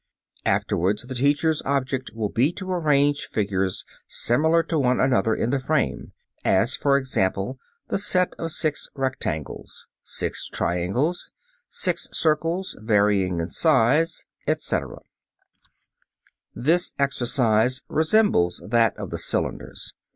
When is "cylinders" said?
19.19-19.93